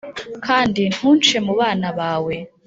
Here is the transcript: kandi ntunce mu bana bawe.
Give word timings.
kandi 0.45 0.81
ntunce 0.95 1.35
mu 1.45 1.53
bana 1.59 1.87
bawe. 1.99 2.35